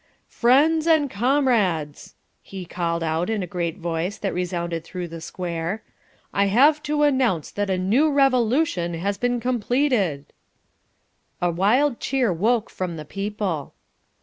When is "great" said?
3.45-3.77